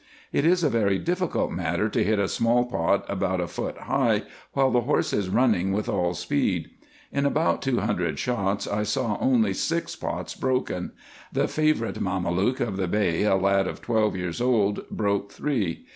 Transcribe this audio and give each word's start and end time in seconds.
It 0.33 0.47
is 0.47 0.63
a 0.63 0.69
very 0.71 0.97
difficult 0.97 1.51
matter 1.51 1.87
to 1.87 2.03
hit 2.03 2.17
a 2.17 2.27
small 2.27 2.65
pot 2.65 3.05
about 3.07 3.39
a 3.39 3.45
foot 3.45 3.77
high, 3.81 4.23
while 4.53 4.71
the 4.71 4.81
horse 4.81 5.13
is 5.13 5.29
running 5.29 5.73
with 5.73 5.87
all 5.87 6.15
speed. 6.15 6.71
In 7.11 7.23
about 7.23 7.61
two 7.61 7.81
hundred 7.81 8.17
shots 8.17 8.65
I 8.67 8.81
saw 8.81 9.15
only 9.21 9.53
six 9.53 9.95
pots 9.95 10.33
broken: 10.33 10.93
the 11.31 11.47
favourite 11.47 12.01
Mameluke 12.01 12.59
of 12.61 12.77
the 12.77 12.87
Bey, 12.87 13.21
a 13.25 13.35
lad 13.35 13.67
of 13.67 13.83
twelve 13.83 14.15
years 14.17 14.41
old, 14.41 14.89
broke 14.89 15.31
three. 15.31 15.85